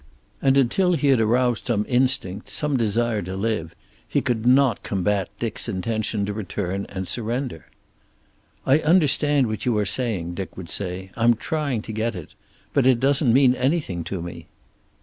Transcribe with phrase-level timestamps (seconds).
[0.41, 3.75] And until he had aroused some instinct, some desire to live,
[4.07, 7.67] he could not combat Dick's intention to return and surrender.
[8.65, 11.11] "I understand what you are saying," Dick would say.
[11.15, 12.33] "I'm trying to get it.
[12.73, 14.47] But it doesn't mean anything to me."